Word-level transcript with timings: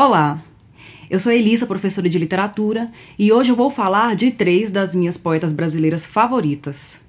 Olá, 0.00 0.40
eu 1.10 1.18
sou 1.18 1.32
Elisa, 1.32 1.66
professora 1.66 2.08
de 2.08 2.20
literatura, 2.20 2.88
e 3.18 3.32
hoje 3.32 3.50
eu 3.50 3.56
vou 3.56 3.68
falar 3.68 4.14
de 4.14 4.30
três 4.30 4.70
das 4.70 4.94
minhas 4.94 5.18
poetas 5.18 5.52
brasileiras 5.52 6.06
favoritas. 6.06 7.00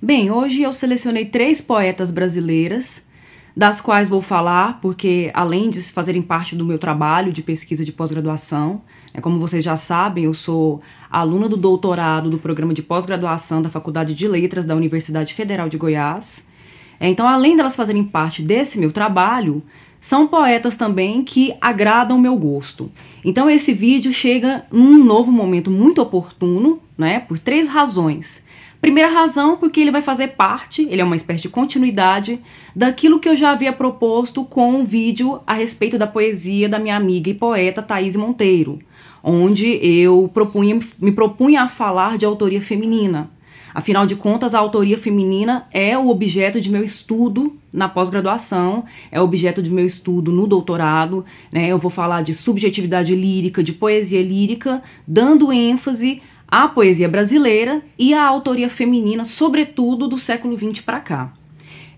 Bem, 0.00 0.30
hoje 0.30 0.62
eu 0.62 0.72
selecionei 0.72 1.26
três 1.26 1.60
poetas 1.60 2.10
brasileiras, 2.10 3.06
das 3.54 3.82
quais 3.82 4.08
vou 4.08 4.22
falar, 4.22 4.80
porque 4.80 5.30
além 5.34 5.68
de 5.68 5.82
fazerem 5.92 6.22
parte 6.22 6.56
do 6.56 6.64
meu 6.64 6.78
trabalho 6.78 7.34
de 7.34 7.42
pesquisa 7.42 7.84
de 7.84 7.92
pós-graduação, 7.92 8.80
é 9.14 9.20
como 9.20 9.38
vocês 9.38 9.62
já 9.62 9.76
sabem, 9.76 10.24
eu 10.24 10.34
sou 10.34 10.82
aluna 11.08 11.48
do 11.48 11.56
doutorado 11.56 12.28
do 12.28 12.36
programa 12.36 12.74
de 12.74 12.82
pós-graduação 12.82 13.62
da 13.62 13.70
Faculdade 13.70 14.12
de 14.12 14.26
Letras 14.26 14.66
da 14.66 14.74
Universidade 14.74 15.32
Federal 15.34 15.68
de 15.68 15.78
Goiás. 15.78 16.48
É, 16.98 17.08
então, 17.08 17.28
além 17.28 17.56
delas 17.56 17.76
fazerem 17.76 18.02
parte 18.02 18.42
desse 18.42 18.76
meu 18.76 18.90
trabalho, 18.90 19.62
são 20.00 20.26
poetas 20.26 20.74
também 20.74 21.22
que 21.22 21.54
agradam 21.60 22.18
meu 22.18 22.34
gosto. 22.36 22.90
Então, 23.24 23.48
esse 23.48 23.72
vídeo 23.72 24.12
chega 24.12 24.64
num 24.70 25.02
novo 25.04 25.30
momento 25.30 25.70
muito 25.70 26.02
oportuno, 26.02 26.80
né, 26.98 27.20
por 27.20 27.38
três 27.38 27.68
razões. 27.68 28.44
Primeira 28.80 29.08
razão, 29.08 29.56
porque 29.56 29.80
ele 29.80 29.90
vai 29.90 30.02
fazer 30.02 30.28
parte, 30.28 30.86
ele 30.90 31.00
é 31.00 31.04
uma 31.04 31.16
espécie 31.16 31.42
de 31.42 31.48
continuidade 31.48 32.38
daquilo 32.76 33.18
que 33.18 33.28
eu 33.28 33.34
já 33.34 33.52
havia 33.52 33.72
proposto 33.72 34.44
com 34.44 34.74
um 34.74 34.84
vídeo 34.84 35.40
a 35.46 35.54
respeito 35.54 35.96
da 35.96 36.06
poesia 36.06 36.68
da 36.68 36.78
minha 36.78 36.96
amiga 36.96 37.30
e 37.30 37.34
poeta 37.34 37.80
Thaís 37.80 38.14
Monteiro, 38.14 38.80
onde 39.24 39.66
eu 39.82 40.30
propunha, 40.32 40.78
me 41.00 41.10
propunha 41.10 41.62
a 41.62 41.68
falar 41.68 42.18
de 42.18 42.26
autoria 42.26 42.60
feminina. 42.60 43.30
Afinal 43.72 44.06
de 44.06 44.14
contas, 44.14 44.54
a 44.54 44.58
autoria 44.60 44.96
feminina 44.96 45.66
é 45.72 45.98
o 45.98 46.08
objeto 46.08 46.60
de 46.60 46.70
meu 46.70 46.84
estudo 46.84 47.56
na 47.72 47.88
pós-graduação, 47.88 48.84
é 49.10 49.20
objeto 49.20 49.60
de 49.60 49.72
meu 49.72 49.84
estudo 49.84 50.30
no 50.30 50.46
doutorado. 50.46 51.24
Né? 51.50 51.66
Eu 51.66 51.78
vou 51.78 51.90
falar 51.90 52.22
de 52.22 52.34
subjetividade 52.34 53.16
lírica, 53.16 53.64
de 53.64 53.72
poesia 53.72 54.22
lírica, 54.22 54.80
dando 55.08 55.52
ênfase 55.52 56.22
à 56.46 56.68
poesia 56.68 57.08
brasileira 57.08 57.82
e 57.98 58.14
à 58.14 58.24
autoria 58.24 58.68
feminina, 58.68 59.24
sobretudo 59.24 60.06
do 60.06 60.18
século 60.18 60.56
XX 60.56 60.80
para 60.80 61.00
cá. 61.00 61.32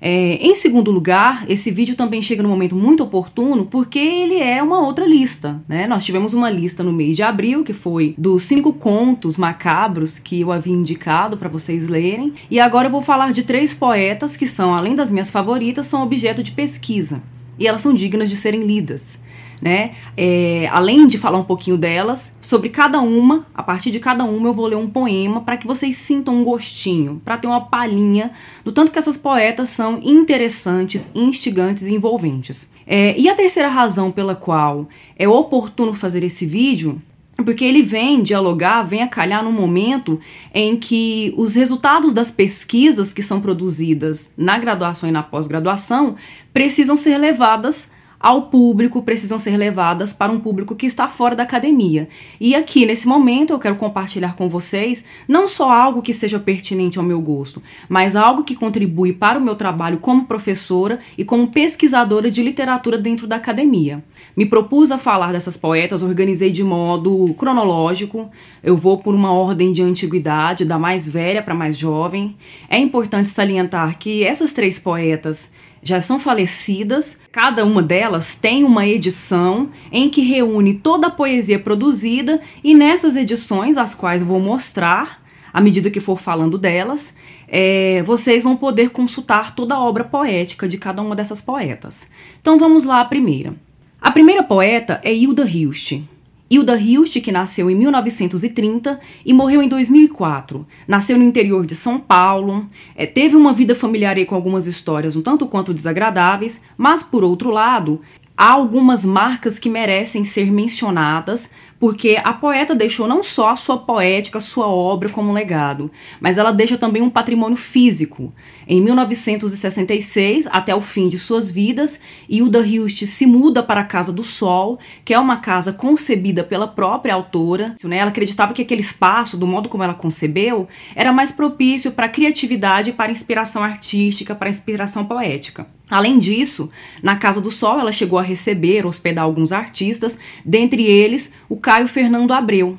É, 0.00 0.34
em 0.40 0.54
segundo 0.54 0.90
lugar, 0.90 1.44
esse 1.48 1.70
vídeo 1.70 1.94
também 1.94 2.20
chega 2.20 2.42
no 2.42 2.48
momento 2.48 2.76
muito 2.76 3.02
oportuno 3.02 3.66
porque 3.66 3.98
ele 3.98 4.38
é 4.38 4.62
uma 4.62 4.80
outra 4.80 5.06
lista. 5.06 5.62
Né? 5.68 5.86
Nós 5.86 6.04
tivemos 6.04 6.34
uma 6.34 6.50
lista 6.50 6.82
no 6.82 6.92
mês 6.92 7.16
de 7.16 7.22
abril, 7.22 7.64
que 7.64 7.72
foi 7.72 8.14
dos 8.16 8.42
cinco 8.42 8.72
contos 8.72 9.36
macabros 9.36 10.18
que 10.18 10.40
eu 10.40 10.52
havia 10.52 10.74
indicado 10.74 11.36
para 11.36 11.48
vocês 11.48 11.88
lerem, 11.88 12.34
e 12.50 12.60
agora 12.60 12.88
eu 12.88 12.92
vou 12.92 13.02
falar 13.02 13.32
de 13.32 13.42
três 13.42 13.74
poetas 13.74 14.36
que 14.36 14.46
são, 14.46 14.74
além 14.74 14.94
das 14.94 15.10
minhas 15.10 15.30
favoritas, 15.30 15.86
são 15.86 16.02
objeto 16.02 16.42
de 16.42 16.52
pesquisa 16.52 17.22
e 17.58 17.66
elas 17.66 17.82
são 17.82 17.94
dignas 17.94 18.28
de 18.28 18.36
serem 18.36 18.62
lidas 18.62 19.18
né? 19.60 19.92
É, 20.16 20.68
além 20.72 21.06
de 21.06 21.18
falar 21.18 21.38
um 21.38 21.44
pouquinho 21.44 21.76
delas, 21.76 22.38
sobre 22.40 22.68
cada 22.68 23.00
uma, 23.00 23.46
a 23.54 23.62
partir 23.62 23.90
de 23.90 24.00
cada 24.00 24.24
uma 24.24 24.48
eu 24.48 24.54
vou 24.54 24.66
ler 24.66 24.76
um 24.76 24.88
poema 24.88 25.40
para 25.40 25.56
que 25.56 25.66
vocês 25.66 25.96
sintam 25.96 26.36
um 26.36 26.44
gostinho, 26.44 27.20
para 27.24 27.36
ter 27.36 27.46
uma 27.46 27.60
palhinha 27.66 28.32
do 28.64 28.72
tanto 28.72 28.92
que 28.92 28.98
essas 28.98 29.16
poetas 29.16 29.70
são 29.70 30.00
interessantes, 30.02 31.10
instigantes 31.14 31.84
e 31.84 31.94
envolventes. 31.94 32.72
É, 32.86 33.18
e 33.18 33.28
a 33.28 33.34
terceira 33.34 33.68
razão 33.68 34.10
pela 34.10 34.34
qual 34.34 34.88
é 35.18 35.28
oportuno 35.28 35.92
fazer 35.92 36.22
esse 36.22 36.46
vídeo 36.46 37.00
porque 37.44 37.64
ele 37.64 37.82
vem 37.82 38.22
dialogar, 38.22 38.82
vem 38.82 39.02
a 39.02 39.08
calhar 39.08 39.44
no 39.44 39.52
momento 39.52 40.18
em 40.54 40.76
que 40.76 41.34
os 41.36 41.54
resultados 41.54 42.14
das 42.14 42.30
pesquisas 42.30 43.12
que 43.12 43.22
são 43.22 43.40
produzidas 43.40 44.30
na 44.36 44.58
graduação 44.58 45.08
e 45.08 45.12
na 45.12 45.22
pós-graduação 45.22 46.16
precisam 46.52 46.96
ser 46.96 47.18
levadas 47.18 47.90
ao 48.26 48.42
público 48.42 49.02
precisam 49.02 49.38
ser 49.38 49.56
levadas 49.56 50.12
para 50.12 50.32
um 50.32 50.40
público 50.40 50.74
que 50.74 50.84
está 50.84 51.06
fora 51.06 51.36
da 51.36 51.44
academia. 51.44 52.08
E 52.40 52.56
aqui, 52.56 52.84
nesse 52.84 53.06
momento, 53.06 53.52
eu 53.52 53.58
quero 53.60 53.76
compartilhar 53.76 54.34
com 54.34 54.48
vocês 54.48 55.04
não 55.28 55.46
só 55.46 55.70
algo 55.70 56.02
que 56.02 56.12
seja 56.12 56.40
pertinente 56.40 56.98
ao 56.98 57.04
meu 57.04 57.20
gosto, 57.20 57.62
mas 57.88 58.16
algo 58.16 58.42
que 58.42 58.56
contribui 58.56 59.12
para 59.12 59.38
o 59.38 59.40
meu 59.40 59.54
trabalho 59.54 59.98
como 59.98 60.24
professora 60.24 60.98
e 61.16 61.24
como 61.24 61.46
pesquisadora 61.46 62.28
de 62.28 62.42
literatura 62.42 62.98
dentro 62.98 63.28
da 63.28 63.36
academia. 63.36 64.02
Me 64.36 64.44
propus 64.44 64.90
a 64.90 64.98
falar 64.98 65.30
dessas 65.30 65.56
poetas, 65.56 66.02
organizei 66.02 66.50
de 66.50 66.64
modo 66.64 67.32
cronológico, 67.34 68.28
eu 68.60 68.76
vou 68.76 68.98
por 68.98 69.14
uma 69.14 69.32
ordem 69.32 69.70
de 69.70 69.82
antiguidade, 69.82 70.64
da 70.64 70.80
mais 70.80 71.08
velha 71.08 71.44
para 71.44 71.54
mais 71.54 71.78
jovem. 71.78 72.36
É 72.68 72.76
importante 72.76 73.28
salientar 73.28 73.96
que 74.00 74.24
essas 74.24 74.52
três 74.52 74.80
poetas 74.80 75.52
já 75.86 76.00
são 76.00 76.18
falecidas. 76.18 77.20
Cada 77.30 77.64
uma 77.64 77.82
delas 77.82 78.34
tem 78.34 78.64
uma 78.64 78.86
edição 78.86 79.70
em 79.92 80.08
que 80.08 80.20
reúne 80.20 80.74
toda 80.74 81.06
a 81.06 81.10
poesia 81.10 81.58
produzida 81.58 82.40
e 82.64 82.74
nessas 82.74 83.16
edições, 83.16 83.76
as 83.76 83.94
quais 83.94 84.22
vou 84.22 84.40
mostrar 84.40 85.24
à 85.52 85.60
medida 85.60 85.90
que 85.90 86.00
for 86.00 86.20
falando 86.20 86.58
delas, 86.58 87.14
é, 87.48 88.02
vocês 88.02 88.44
vão 88.44 88.56
poder 88.56 88.90
consultar 88.90 89.54
toda 89.54 89.74
a 89.74 89.80
obra 89.80 90.04
poética 90.04 90.68
de 90.68 90.76
cada 90.76 91.00
uma 91.00 91.16
dessas 91.16 91.40
poetas. 91.40 92.10
Então 92.42 92.58
vamos 92.58 92.84
lá 92.84 93.00
a 93.00 93.04
primeira. 93.06 93.54
A 93.98 94.10
primeira 94.10 94.42
poeta 94.42 95.00
é 95.02 95.14
Hilda 95.14 95.48
Hilst. 95.48 96.02
Hilda 96.48 96.76
Hilst, 96.76 97.20
que 97.20 97.32
nasceu 97.32 97.68
em 97.70 97.74
1930 97.74 99.00
e 99.24 99.32
morreu 99.32 99.62
em 99.62 99.68
2004. 99.68 100.66
Nasceu 100.86 101.18
no 101.18 101.24
interior 101.24 101.66
de 101.66 101.74
São 101.74 101.98
Paulo, 101.98 102.68
é, 102.94 103.04
teve 103.04 103.34
uma 103.34 103.52
vida 103.52 103.74
familiar 103.74 104.16
com 104.26 104.34
algumas 104.34 104.66
histórias 104.66 105.16
um 105.16 105.22
tanto 105.22 105.46
quanto 105.46 105.74
desagradáveis, 105.74 106.62
mas 106.76 107.02
por 107.02 107.24
outro 107.24 107.50
lado, 107.50 108.00
há 108.36 108.50
algumas 108.50 109.04
marcas 109.04 109.58
que 109.58 109.68
merecem 109.68 110.24
ser 110.24 110.50
mencionadas, 110.50 111.50
porque 111.78 112.18
a 112.22 112.32
poeta 112.32 112.74
deixou 112.74 113.06
não 113.06 113.22
só 113.22 113.50
a 113.50 113.56
sua 113.56 113.78
poética, 113.78 114.38
a 114.38 114.40
sua 114.40 114.66
obra 114.66 115.08
como 115.08 115.32
legado, 115.32 115.90
mas 116.20 116.38
ela 116.38 116.52
deixa 116.52 116.78
também 116.78 117.02
um 117.02 117.10
patrimônio 117.10 117.56
físico. 117.56 118.32
Em 118.66 118.80
1966, 118.80 120.46
até 120.50 120.74
o 120.74 120.80
fim 120.80 121.08
de 121.08 121.18
suas 121.18 121.50
vidas, 121.50 122.00
Hilda 122.28 122.66
Hilst 122.66 123.06
se 123.06 123.26
muda 123.26 123.62
para 123.62 123.82
a 123.82 123.84
Casa 123.84 124.12
do 124.12 124.22
Sol, 124.22 124.78
que 125.04 125.14
é 125.14 125.18
uma 125.18 125.36
casa 125.36 125.72
concebida 125.72 126.42
pela 126.42 126.66
própria 126.66 127.14
autora. 127.14 127.76
Né? 127.84 127.98
Ela 127.98 128.10
acreditava 128.10 128.52
que 128.52 128.62
aquele 128.62 128.80
espaço, 128.80 129.36
do 129.36 129.46
modo 129.46 129.68
como 129.68 129.82
ela 129.82 129.94
concebeu, 129.94 130.66
era 130.94 131.12
mais 131.12 131.30
propício 131.30 131.92
para 131.92 132.08
criatividade, 132.08 132.92
para 132.92 133.12
inspiração 133.12 133.62
artística, 133.62 134.34
para 134.34 134.50
inspiração 134.50 135.04
poética. 135.04 135.66
Além 135.88 136.18
disso, 136.18 136.68
na 137.00 137.14
Casa 137.14 137.40
do 137.40 137.50
Sol 137.50 137.78
ela 137.78 137.92
chegou 137.92 138.18
a 138.18 138.22
receber, 138.22 138.84
hospedar 138.84 139.24
alguns 139.24 139.52
artistas, 139.52 140.18
dentre 140.44 140.84
eles 140.84 141.32
o 141.48 141.56
Caio 141.66 141.88
Fernando 141.88 142.32
Abreu. 142.32 142.76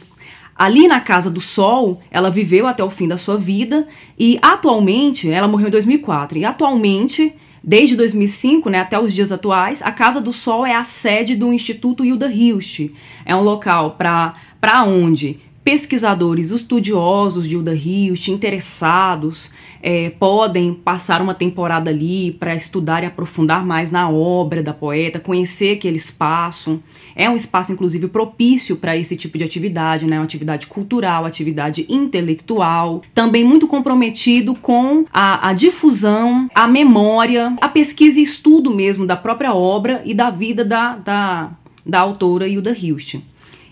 Ali 0.56 0.88
na 0.88 1.02
Casa 1.02 1.30
do 1.30 1.42
Sol, 1.42 2.02
ela 2.10 2.32
viveu 2.32 2.66
até 2.66 2.82
o 2.82 2.90
fim 2.90 3.06
da 3.06 3.18
sua 3.18 3.38
vida 3.38 3.86
e 4.18 4.40
atualmente, 4.42 5.30
ela 5.30 5.46
morreu 5.46 5.68
em 5.68 5.72
2004, 5.72 6.38
e 6.38 6.46
atualmente, 6.46 7.36
desde 7.62 7.98
2005 7.98 8.70
né, 8.70 8.80
até 8.80 8.98
os 8.98 9.14
dias 9.14 9.30
atuais, 9.30 9.82
a 9.82 9.92
Casa 9.92 10.22
do 10.22 10.32
Sol 10.32 10.66
é 10.66 10.74
a 10.74 10.86
sede 10.86 11.36
do 11.36 11.52
Instituto 11.52 12.06
Hilda 12.06 12.32
Hilst. 12.32 12.90
É 13.26 13.36
um 13.36 13.42
local 13.42 13.98
para 13.98 14.84
onde 14.86 15.42
pesquisadores 15.68 16.50
estudiosos 16.50 17.46
de 17.46 17.56
Hilda 17.56 17.76
Hilst, 17.76 18.30
interessados, 18.30 19.52
é, 19.84 20.10
podem 20.12 20.74
passar 20.74 21.22
uma 21.22 21.34
temporada 21.34 21.90
ali 21.90 22.32
para 22.32 22.56
estudar 22.56 23.04
e 23.04 23.06
aprofundar 23.06 23.66
mais 23.66 23.92
na 23.92 24.10
obra 24.10 24.64
da 24.64 24.74
poeta, 24.74 25.20
conhecer 25.20 25.74
aquele 25.74 25.98
espaço. 25.98 26.82
É 27.14 27.30
um 27.30 27.36
espaço, 27.36 27.74
inclusive, 27.74 28.08
propício 28.08 28.78
para 28.78 28.96
esse 28.96 29.18
tipo 29.18 29.38
de 29.38 29.44
atividade, 29.44 30.06
né? 30.06 30.18
Uma 30.18 30.24
atividade 30.24 30.68
cultural, 30.68 31.26
atividade 31.26 31.86
intelectual, 31.90 33.02
também 33.14 33.44
muito 33.44 33.68
comprometido 33.68 34.56
com 34.56 35.04
a, 35.12 35.50
a 35.50 35.54
difusão, 35.54 36.50
a 36.56 36.66
memória, 36.66 37.54
a 37.60 37.68
pesquisa 37.68 38.22
e 38.22 38.24
estudo 38.24 38.74
mesmo 38.74 39.06
da 39.06 39.18
própria 39.18 39.54
obra 39.54 40.02
e 40.06 40.14
da 40.14 40.30
vida 40.30 40.64
da, 40.64 40.96
da, 40.96 41.52
da 41.86 42.00
autora 42.00 42.48
Hilda 42.48 42.72
Hilst. 42.72 43.18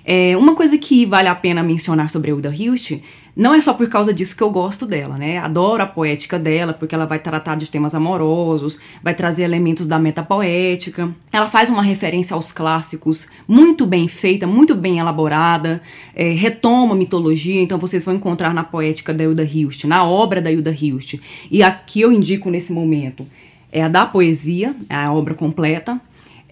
É, 0.07 0.37
uma 0.37 0.53
coisa 0.53 0.77
que 0.77 1.03
vale 1.03 1.27
a 1.27 1.33
pena 1.33 1.63
mencionar 1.63 2.11
sobre 2.11 2.29
Hilda 2.29 2.53
Hilst 2.55 3.01
não 3.35 3.53
é 3.53 3.59
só 3.59 3.73
por 3.73 3.89
causa 3.89 4.13
disso 4.13 4.37
que 4.37 4.43
eu 4.43 4.51
gosto 4.51 4.85
dela, 4.85 5.17
né? 5.17 5.39
Adoro 5.39 5.81
a 5.81 5.85
poética 5.85 6.37
dela, 6.39 6.73
porque 6.73 6.93
ela 6.93 7.05
vai 7.05 7.19
tratar 7.19 7.55
de 7.55 7.69
temas 7.69 7.93
amorosos, 7.93 8.79
vai 9.03 9.13
trazer 9.13 9.43
elementos 9.43 9.87
da 9.87 9.99
metapoética. 9.99 11.09
Ela 11.33 11.47
faz 11.47 11.69
uma 11.69 11.81
referência 11.81 12.35
aos 12.35 12.51
clássicos 12.51 13.27
muito 13.47 13.85
bem 13.85 14.07
feita, 14.07 14.45
muito 14.47 14.75
bem 14.75 14.99
elaborada, 14.99 15.81
é, 16.15 16.29
retoma 16.29 16.93
a 16.93 16.97
mitologia, 16.97 17.61
então 17.61 17.79
vocês 17.79 18.05
vão 18.05 18.13
encontrar 18.13 18.53
na 18.53 18.63
poética 18.63 19.11
da 19.11 19.23
Hilda 19.23 19.43
Hilst, 19.43 19.83
na 19.85 20.05
obra 20.05 20.39
da 20.39 20.51
Hilda 20.51 20.71
Hilst. 20.71 21.19
E 21.51 21.63
aqui 21.63 22.01
eu 22.01 22.11
indico 22.11 22.49
nesse 22.49 22.71
momento 22.71 23.25
é 23.71 23.83
a 23.83 23.89
da 23.89 24.05
poesia, 24.05 24.73
é 24.89 24.95
a 24.95 25.11
obra 25.11 25.33
completa 25.33 25.99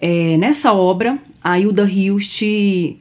É, 0.06 0.36
nessa 0.36 0.70
obra, 0.74 1.18
a 1.42 1.58
Hilda 1.58 1.90
Hilst 1.90 2.42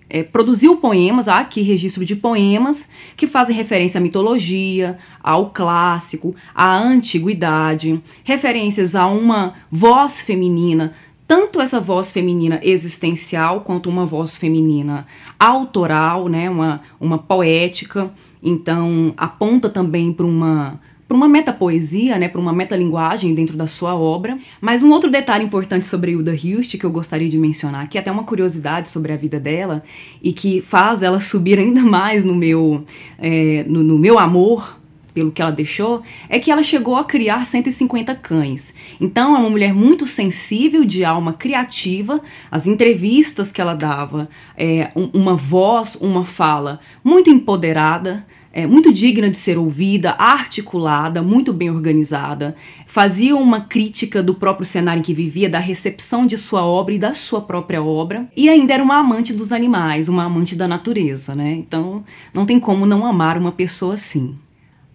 é, 0.10 0.24
produziu 0.24 0.78
poemas, 0.78 1.28
há 1.28 1.40
aqui 1.40 1.62
registro 1.62 2.06
de 2.06 2.16
poemas, 2.16 2.90
que 3.18 3.28
fazem 3.28 3.54
referência 3.54 3.98
à 3.98 4.02
mitologia, 4.02 4.98
ao 5.22 5.50
clássico, 5.50 6.34
à 6.56 6.78
antiguidade, 6.78 8.02
referências 8.24 8.96
a 8.96 9.06
uma 9.06 9.54
voz 9.70 10.22
feminina, 10.22 10.94
tanto 11.28 11.60
essa 11.60 11.78
voz 11.78 12.10
feminina 12.10 12.62
existencial 12.64 13.60
quanto 13.66 13.90
uma 13.90 14.06
voz 14.06 14.38
feminina 14.38 15.06
autoral, 15.38 16.30
né, 16.30 16.50
uma, 16.50 16.80
uma 17.02 17.18
poética. 17.18 18.14
Então, 18.42 19.14
aponta 19.18 19.68
também 19.68 20.14
para 20.14 20.26
uma 20.26 20.80
para 21.14 21.18
uma 21.18 21.28
metapoesia, 21.28 22.18
né, 22.18 22.28
para 22.28 22.42
uma 22.42 22.52
metalinguagem 22.52 23.36
dentro 23.36 23.56
da 23.56 23.68
sua 23.68 23.94
obra. 23.94 24.36
Mas 24.60 24.82
um 24.82 24.92
outro 24.92 25.12
detalhe 25.12 25.46
importante 25.46 25.86
sobre 25.86 26.14
Hilda 26.14 26.34
Hilst 26.34 26.76
que 26.76 26.84
eu 26.84 26.90
gostaria 26.90 27.30
de 27.30 27.38
mencionar, 27.38 27.88
que 27.88 28.00
é 28.00 28.02
até 28.02 28.12
uma 28.12 28.24
curiosidade 28.24 28.90
sobre 28.90 29.14
a 29.14 29.16
vida 29.16 29.40
dela 29.40 29.84
e 30.24 30.34
que 30.34 30.60
faz 30.60 31.04
ela 31.04 31.20
subir 31.22 31.60
ainda 31.60 31.82
mais 31.82 32.26
no 32.26 32.34
meu, 32.34 32.84
é, 33.20 33.64
no, 33.68 33.84
no 33.84 34.00
meu 34.00 34.18
amor 34.18 34.80
pelo 35.14 35.32
que 35.32 35.40
ela 35.40 35.52
deixou, 35.52 36.02
é 36.28 36.40
que 36.40 36.50
ela 36.50 36.64
chegou 36.64 36.96
a 36.96 37.04
criar 37.04 37.46
150 37.46 38.16
cães. 38.16 38.74
Então 39.00 39.36
é 39.36 39.40
uma 39.40 39.52
mulher 39.52 39.72
muito 39.72 40.08
sensível, 40.08 40.84
de 40.84 41.06
alma 41.06 41.34
criativa. 41.34 42.20
As 42.50 42.66
entrevistas 42.66 43.52
que 43.52 43.62
ela 43.62 43.76
dava, 43.76 44.28
é, 44.58 44.90
um, 44.96 45.12
uma 45.14 45.36
voz, 45.36 45.96
uma 46.02 46.26
fala 46.26 46.80
muito 47.04 47.30
empoderada 47.30 48.26
é, 48.54 48.68
muito 48.68 48.94
digna 48.94 49.32
de 49.32 49.36
ser 49.36 49.58
ouvida, 49.58 50.12
articulada, 50.12 51.24
muito 51.24 51.52
bem 51.52 51.72
organizada, 51.72 52.56
fazia 52.86 53.36
uma 53.36 53.62
crítica 53.62 54.22
do 54.22 54.36
próprio 54.36 54.64
cenário 54.64 55.00
em 55.00 55.04
que 55.04 55.14
vivia, 55.14 55.50
da 55.50 55.58
recepção 55.58 56.28
de 56.28 56.38
sua 56.38 56.64
obra 56.64 56.94
e 56.94 57.00
da 57.00 57.16
sua 57.16 57.42
própria 57.42 57.82
obra, 57.82 58.30
e 58.38 58.48
ainda 58.48 58.76
era 58.76 58.84
uma 58.84 58.98
amante 58.98 59.34
dos 59.34 59.52
animais, 59.52 60.08
uma 60.08 60.26
amante 60.26 60.56
da 60.56 60.68
natureza, 60.68 61.34
né? 61.34 61.54
Então 61.54 62.04
não 62.32 62.46
tem 62.46 62.60
como 62.60 62.86
não 62.86 63.04
amar 63.04 63.40
uma 63.40 63.52
pessoa 63.52 63.96
assim. 63.96 64.38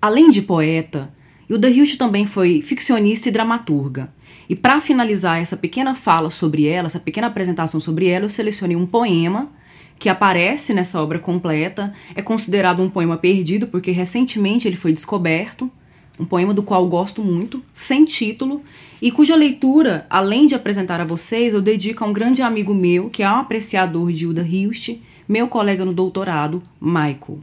Além 0.00 0.31
de 0.31 0.40
poeta, 0.40 1.12
Hilda 1.50 1.69
Hilst 1.69 1.99
também 1.99 2.26
foi 2.26 2.62
ficcionista 2.62 3.28
e 3.28 3.32
dramaturga. 3.32 4.12
E 4.49 4.54
para 4.54 4.81
finalizar 4.81 5.40
essa 5.40 5.56
pequena 5.56 5.96
fala 5.96 6.31
sobre 6.31 6.66
ela, 6.66 6.87
essa 6.87 7.00
pequena 7.00 7.26
apresentação 7.26 7.81
sobre 7.81 8.06
ela, 8.06 8.25
eu 8.25 8.31
selecionei 8.31 8.76
um 8.76 8.87
poema 8.87 9.50
que 9.98 10.08
aparece 10.08 10.72
nessa 10.72 11.02
obra 11.02 11.18
completa. 11.18 11.92
É 12.14 12.22
considerado 12.22 12.82
um 12.82 12.90
poema 12.90 13.16
perdido 13.16 13.66
porque 13.66 13.90
recentemente 13.90 14.68
ele 14.68 14.76
foi 14.76 14.92
descoberto. 14.92 15.70
Um 16.18 16.24
poema 16.24 16.52
do 16.52 16.62
qual 16.62 16.86
gosto 16.88 17.22
muito, 17.22 17.62
sem 17.72 18.04
título, 18.04 18.62
e 19.00 19.12
cuja 19.12 19.36
leitura, 19.36 20.04
além 20.10 20.48
de 20.48 20.54
apresentar 20.56 21.00
a 21.00 21.04
vocês, 21.04 21.54
eu 21.54 21.62
dedico 21.62 22.02
a 22.02 22.08
um 22.08 22.12
grande 22.12 22.42
amigo 22.42 22.74
meu, 22.74 23.08
que 23.08 23.22
é 23.22 23.30
um 23.30 23.36
apreciador 23.36 24.12
de 24.12 24.24
Hilda 24.24 24.42
Hilst, 24.42 25.00
meu 25.28 25.46
colega 25.46 25.84
no 25.84 25.92
doutorado, 25.92 26.60
Michael. 26.80 27.38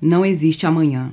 Não 0.00 0.24
existe 0.24 0.66
amanhã. 0.66 1.12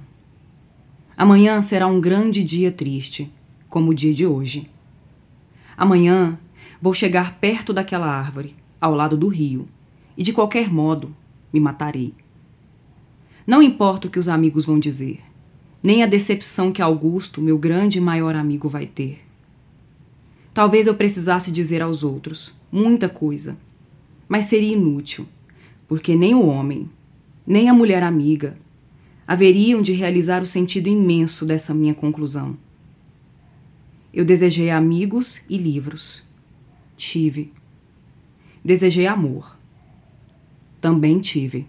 Amanhã 1.17 1.59
será 1.59 1.87
um 1.87 1.99
grande 1.99 2.41
dia 2.43 2.71
triste, 2.71 3.29
como 3.67 3.91
o 3.91 3.93
dia 3.93 4.13
de 4.13 4.25
hoje. 4.25 4.69
Amanhã 5.75 6.39
vou 6.81 6.93
chegar 6.93 7.37
perto 7.39 7.73
daquela 7.73 8.07
árvore, 8.07 8.55
ao 8.85 8.93
lado 8.93 9.17
do 9.17 9.27
rio, 9.27 9.67
e 10.17 10.23
de 10.23 10.31
qualquer 10.31 10.71
modo 10.71 11.15
me 11.51 11.59
matarei. 11.59 12.13
Não 13.45 13.61
importa 13.61 14.07
o 14.07 14.11
que 14.11 14.19
os 14.19 14.27
amigos 14.27 14.65
vão 14.65 14.79
dizer, 14.79 15.19
nem 15.81 16.03
a 16.03 16.07
decepção 16.07 16.71
que 16.71 16.81
Augusto, 16.81 17.41
meu 17.41 17.57
grande 17.57 17.97
e 17.97 18.01
maior 18.01 18.35
amigo, 18.35 18.69
vai 18.69 18.85
ter. 18.85 19.23
Talvez 20.53 20.87
eu 20.87 20.95
precisasse 20.95 21.51
dizer 21.51 21.81
aos 21.81 22.03
outros 22.03 22.53
muita 22.71 23.09
coisa, 23.09 23.57
mas 24.27 24.45
seria 24.45 24.73
inútil, 24.73 25.27
porque 25.87 26.15
nem 26.15 26.33
o 26.33 26.45
homem, 26.45 26.89
nem 27.45 27.69
a 27.69 27.73
mulher 27.73 28.03
amiga 28.03 28.57
haveriam 29.27 29.81
de 29.81 29.91
realizar 29.93 30.41
o 30.41 30.45
sentido 30.45 30.87
imenso 30.87 31.45
dessa 31.45 31.73
minha 31.73 31.93
conclusão. 31.93 32.55
Eu 34.13 34.23
desejei 34.23 34.69
amigos 34.69 35.41
e 35.49 35.57
livros. 35.57 36.23
Tive 36.95 37.51
desejei 38.65 39.05
amor. 39.05 39.55
Também 40.81 41.19
tive, 41.19 41.67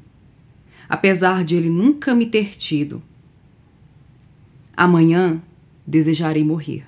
apesar 0.88 1.44
de 1.44 1.54
ele 1.54 1.68
nunca 1.68 2.14
me 2.14 2.24
ter 2.24 2.56
tido. 2.56 3.02
Amanhã 4.74 5.42
desejarei 5.86 6.42
morrer. 6.42 6.86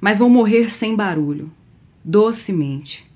Mas 0.00 0.18
vou 0.18 0.30
morrer 0.30 0.70
sem 0.70 0.96
barulho, 0.96 1.52
docemente. 2.02 3.06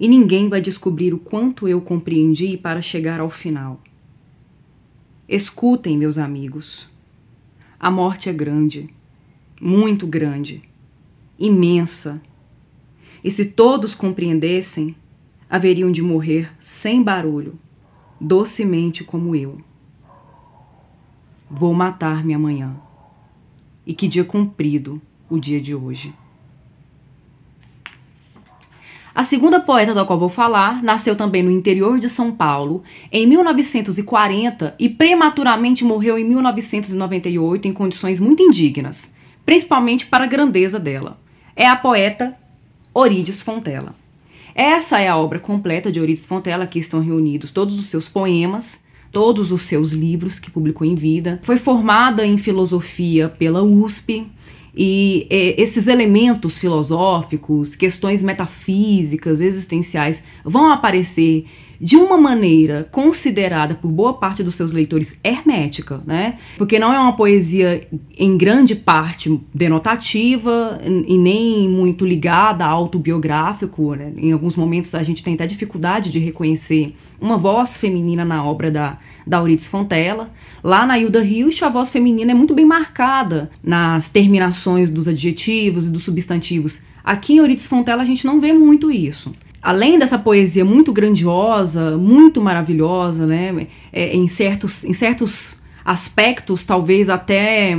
E 0.00 0.08
ninguém 0.08 0.48
vai 0.48 0.60
descobrir 0.60 1.14
o 1.14 1.18
quanto 1.18 1.68
eu 1.68 1.80
compreendi 1.80 2.56
para 2.56 2.82
chegar 2.82 3.20
ao 3.20 3.30
final. 3.30 3.80
Escutem, 5.28 5.96
meus 5.96 6.18
amigos. 6.18 6.88
A 7.78 7.90
morte 7.90 8.28
é 8.28 8.32
grande, 8.32 8.88
muito 9.60 10.06
grande, 10.06 10.62
imensa 11.38 12.20
e 13.22 13.30
se 13.30 13.46
todos 13.46 13.94
compreendessem, 13.94 14.94
haveriam 15.48 15.90
de 15.90 16.02
morrer 16.02 16.50
sem 16.60 17.02
barulho, 17.02 17.58
docemente 18.20 19.04
como 19.04 19.34
eu. 19.34 19.58
Vou 21.50 21.72
matar-me 21.72 22.34
amanhã. 22.34 22.76
E 23.86 23.94
que 23.94 24.06
dia 24.06 24.24
comprido 24.24 25.00
o 25.30 25.38
dia 25.38 25.60
de 25.60 25.74
hoje. 25.74 26.12
A 29.18 29.24
segunda 29.24 29.58
poeta 29.58 29.92
da 29.92 30.04
qual 30.04 30.16
vou 30.16 30.28
falar 30.28 30.80
nasceu 30.80 31.16
também 31.16 31.42
no 31.42 31.50
interior 31.50 31.98
de 31.98 32.08
São 32.08 32.30
Paulo 32.30 32.84
em 33.10 33.26
1940 33.26 34.76
e 34.78 34.88
prematuramente 34.88 35.84
morreu 35.84 36.16
em 36.16 36.24
1998 36.24 37.66
em 37.66 37.72
condições 37.72 38.20
muito 38.20 38.44
indignas, 38.44 39.16
principalmente 39.44 40.06
para 40.06 40.22
a 40.22 40.28
grandeza 40.28 40.78
dela. 40.78 41.18
É 41.56 41.66
a 41.66 41.74
poeta 41.74 42.38
Orides 42.98 43.44
Fontela. 43.44 43.94
Essa 44.52 44.98
é 44.98 45.06
a 45.06 45.16
obra 45.16 45.38
completa 45.38 45.92
de 45.92 46.00
Orides 46.00 46.26
Fontela, 46.26 46.64
aqui 46.64 46.80
estão 46.80 46.98
reunidos 46.98 47.52
todos 47.52 47.78
os 47.78 47.84
seus 47.84 48.08
poemas, 48.08 48.82
todos 49.12 49.52
os 49.52 49.62
seus 49.62 49.92
livros 49.92 50.40
que 50.40 50.50
publicou 50.50 50.84
em 50.84 50.96
vida. 50.96 51.38
Foi 51.44 51.56
formada 51.56 52.26
em 52.26 52.36
filosofia 52.36 53.28
pela 53.28 53.62
USP, 53.62 54.26
e 54.76 55.28
esses 55.30 55.86
elementos 55.86 56.58
filosóficos, 56.58 57.76
questões 57.76 58.20
metafísicas, 58.20 59.40
existenciais, 59.40 60.20
vão 60.44 60.72
aparecer 60.72 61.46
de 61.80 61.96
uma 61.96 62.16
maneira 62.16 62.88
considerada 62.90 63.74
por 63.74 63.90
boa 63.90 64.14
parte 64.14 64.42
dos 64.42 64.54
seus 64.54 64.72
leitores 64.72 65.18
hermética, 65.22 66.02
né? 66.06 66.36
Porque 66.56 66.78
não 66.78 66.92
é 66.92 66.98
uma 66.98 67.14
poesia 67.14 67.86
em 68.16 68.36
grande 68.36 68.74
parte 68.74 69.40
denotativa 69.54 70.80
e 70.84 71.16
nem 71.16 71.68
muito 71.68 72.04
ligada 72.04 72.64
a 72.64 72.68
autobiográfico, 72.68 73.94
né? 73.94 74.12
Em 74.16 74.32
alguns 74.32 74.56
momentos 74.56 74.94
a 74.94 75.02
gente 75.02 75.22
tem 75.22 75.34
até 75.34 75.46
dificuldade 75.46 76.10
de 76.10 76.18
reconhecer 76.18 76.94
uma 77.20 77.36
voz 77.36 77.76
feminina 77.76 78.24
na 78.24 78.44
obra 78.44 78.70
da, 78.70 78.98
da 79.26 79.38
Euridice 79.38 79.70
Fontela. 79.70 80.32
Lá 80.62 80.84
na 80.84 80.98
Hilda 80.98 81.24
Hilst, 81.24 81.62
a 81.62 81.68
voz 81.68 81.90
feminina 81.90 82.32
é 82.32 82.34
muito 82.34 82.54
bem 82.54 82.64
marcada 82.64 83.50
nas 83.62 84.08
terminações 84.08 84.90
dos 84.90 85.06
adjetivos 85.06 85.86
e 85.86 85.90
dos 85.90 86.04
substantivos. 86.04 86.82
Aqui 87.04 87.34
em 87.34 87.38
Euridice 87.38 87.68
Fontela 87.68 88.02
a 88.02 88.06
gente 88.06 88.26
não 88.26 88.40
vê 88.40 88.52
muito 88.52 88.90
isso 88.90 89.32
além 89.68 89.98
dessa 89.98 90.18
poesia 90.18 90.64
muito 90.64 90.94
grandiosa, 90.94 91.98
muito 91.98 92.40
maravilhosa, 92.40 93.26
né, 93.26 93.66
é, 93.92 94.16
em, 94.16 94.26
certos, 94.26 94.82
em 94.82 94.94
certos 94.94 95.58
aspectos, 95.84 96.64
talvez 96.64 97.10
até 97.10 97.78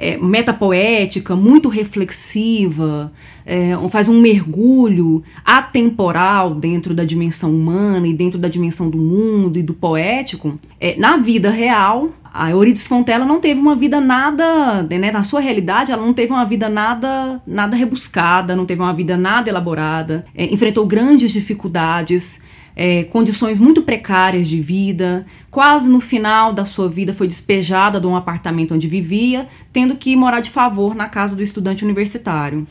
é, 0.00 0.16
metapoética, 0.16 1.36
muito 1.36 1.68
reflexiva, 1.68 3.12
é, 3.44 3.76
faz 3.90 4.08
um 4.08 4.18
mergulho 4.18 5.22
atemporal 5.44 6.54
dentro 6.54 6.94
da 6.94 7.04
dimensão 7.04 7.54
humana 7.54 8.08
e 8.08 8.14
dentro 8.14 8.38
da 8.38 8.48
dimensão 8.48 8.88
do 8.88 8.96
mundo 8.96 9.58
e 9.58 9.62
do 9.62 9.74
poético. 9.74 10.58
É, 10.80 10.98
na 10.98 11.18
vida 11.18 11.50
real, 11.50 12.14
a 12.32 12.50
Euridice 12.50 12.88
Fontela 12.88 13.26
não 13.26 13.40
teve 13.40 13.60
uma 13.60 13.76
vida 13.76 14.00
nada, 14.00 14.82
né, 14.84 15.12
na 15.12 15.22
sua 15.22 15.40
realidade, 15.40 15.92
ela 15.92 16.04
não 16.04 16.14
teve 16.14 16.32
uma 16.32 16.46
vida 16.46 16.70
nada, 16.70 17.42
nada 17.46 17.76
rebuscada, 17.76 18.56
não 18.56 18.64
teve 18.64 18.80
uma 18.80 18.94
vida 18.94 19.18
nada 19.18 19.50
elaborada, 19.50 20.24
é, 20.34 20.46
enfrentou 20.46 20.86
grandes 20.86 21.30
dificuldades, 21.30 22.40
é, 22.74 23.04
condições 23.04 23.58
muito 23.58 23.82
precárias 23.82 24.48
de 24.48 24.60
vida. 24.60 25.26
Quase 25.50 25.88
no 25.88 26.00
final 26.00 26.52
da 26.52 26.64
sua 26.64 26.88
vida 26.88 27.12
foi 27.12 27.26
despejada 27.26 28.00
de 28.00 28.06
um 28.06 28.16
apartamento 28.16 28.74
onde 28.74 28.88
vivia, 28.88 29.48
tendo 29.72 29.96
que 29.96 30.14
morar 30.16 30.40
de 30.40 30.50
favor 30.50 30.94
na 30.94 31.08
casa 31.08 31.36
do 31.36 31.42
estudante 31.42 31.84
universitário. 31.84 32.66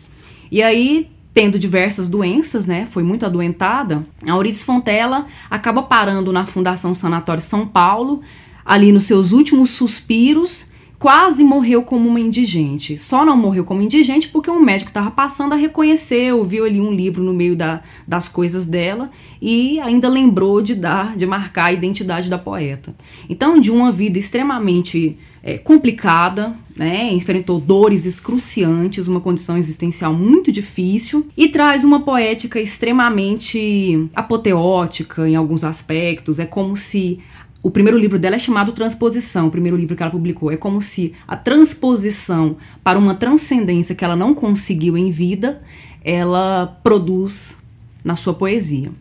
E 0.52 0.64
aí, 0.64 1.10
tendo 1.34 1.60
diversas 1.60 2.10
doenças, 2.10 2.66
né, 2.66 2.86
foi 2.86 3.04
muito 3.04 3.26
adoentada, 3.26 4.06
a 4.26 4.30
Euridice 4.30 4.66
Fontela 4.66 5.28
acaba 5.50 5.84
parando 5.84 6.34
na 6.34 6.46
Fundação 6.46 6.94
Sanatório 6.94 7.42
São 7.42 7.68
Paulo, 7.68 8.22
ali 8.66 8.92
nos 8.92 9.06
seus 9.06 9.32
últimos 9.32 9.70
suspiros, 9.72 10.69
quase 11.00 11.46
morreu 11.46 11.82
como 11.82 12.10
uma 12.10 12.20
indigente. 12.20 13.00
Só 13.00 13.26
não 13.26 13.38
morreu 13.38 13.64
como 13.64 13.82
indigente 13.82 14.28
porque 14.28 14.52
um 14.52 14.62
médico 14.62 14.90
estava 14.90 15.10
passando 15.10 15.54
a 15.54 15.56
reconhecer, 15.56 16.34
viu 16.46 16.66
ali 16.66 16.82
um 16.82 16.92
livro 16.92 17.24
no 17.24 17.34
meio 17.34 17.56
da, 17.56 17.82
das 18.06 18.28
coisas 18.28 18.68
dela 18.68 19.10
e 19.42 19.80
ainda 19.80 20.10
lembrou 20.10 20.62
de 20.62 20.76
dar, 20.76 21.16
de 21.16 21.26
marcar 21.26 21.66
a 21.66 21.74
identidade 21.74 22.30
da 22.30 22.38
poeta. 22.38 22.94
Então, 23.30 23.58
de 23.58 23.72
uma 23.72 23.94
vida 23.94 24.20
extremamente 24.20 25.18
é, 25.42 25.58
complicada, 25.58 26.54
né? 26.76 27.14
enfrentou 27.14 27.62
dores 27.62 28.06
excruciantes, 28.06 29.08
uma 29.08 29.22
condição 29.22 29.58
existencial 29.58 30.14
muito 30.14 30.52
difícil 30.52 31.28
e 31.38 31.48
traz 31.48 31.86
uma 31.86 32.02
poética 32.02 32.60
extremamente 32.60 34.10
apoteótica 34.14 35.30
em 35.30 35.38
alguns 35.38 35.64
aspectos. 35.64 36.40
É 36.40 36.46
como 36.46 36.76
se 36.76 37.20
o 37.62 37.70
primeiro 37.70 37.98
livro 37.98 38.18
dela 38.18 38.38
é 38.38 38.40
chamado 38.40 38.72
Transposição, 38.72 39.48
o 39.48 39.52
primeiro 39.52 39.76
livro 39.76 39.96
que 39.96 40.02
ela 40.02 40.12
publicou. 40.12 40.52
É 40.52 40.56
como 40.56 40.82
se 40.82 41.14
a 41.28 41.36
transposição 41.36 42.56
para 42.84 42.98
uma 42.98 43.16
transcendência 43.16 43.94
que 43.94 44.06
ela 44.06 44.16
não 44.16 44.34
conseguiu 44.34 44.98
em 44.98 45.12
vida, 45.12 45.62
ela 46.04 46.80
produz 46.82 47.58
na 48.04 48.16
sua 48.16 48.34
poesia. 48.34 48.92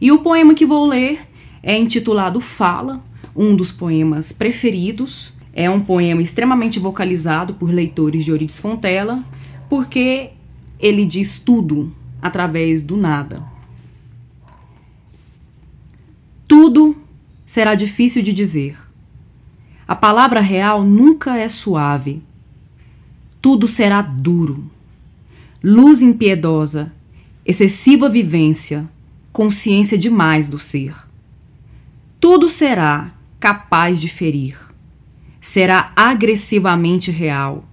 E 0.00 0.10
o 0.10 0.18
poema 0.18 0.54
que 0.54 0.66
vou 0.66 0.84
ler 0.84 1.20
é 1.62 1.78
intitulado 1.78 2.40
Fala, 2.40 3.02
um 3.36 3.54
dos 3.54 3.70
poemas 3.70 4.32
preferidos. 4.32 5.32
É 5.52 5.68
um 5.70 5.80
poema 5.80 6.22
extremamente 6.22 6.78
vocalizado 6.78 7.54
por 7.54 7.70
leitores 7.70 8.24
de 8.24 8.30
Euridice 8.30 8.60
Fontela, 8.60 9.24
porque 9.68 10.30
ele 10.78 11.04
diz 11.04 11.38
tudo 11.38 11.92
através 12.20 12.82
do 12.82 12.96
nada. 12.96 13.42
Tudo 16.46 16.96
será 17.48 17.74
difícil 17.74 18.20
de 18.22 18.30
dizer. 18.30 18.78
A 19.86 19.96
palavra 19.96 20.38
real 20.38 20.84
nunca 20.84 21.38
é 21.38 21.48
suave. 21.48 22.22
Tudo 23.40 23.66
será 23.66 24.02
duro. 24.02 24.70
Luz 25.64 26.02
impiedosa, 26.02 26.92
excessiva 27.46 28.06
vivência, 28.06 28.86
consciência 29.32 29.96
demais 29.96 30.50
do 30.50 30.58
ser. 30.58 30.94
Tudo 32.20 32.50
será 32.50 33.12
capaz 33.40 33.98
de 33.98 34.10
ferir. 34.10 34.58
Será 35.40 35.90
agressivamente 35.96 37.10
real, 37.10 37.66